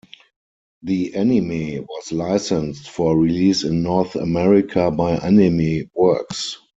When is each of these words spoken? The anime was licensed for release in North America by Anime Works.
The 0.81 1.13
anime 1.13 1.85
was 1.85 2.11
licensed 2.11 2.89
for 2.89 3.15
release 3.15 3.63
in 3.63 3.83
North 3.83 4.15
America 4.15 4.89
by 4.89 5.11
Anime 5.17 5.91
Works. 5.93 6.57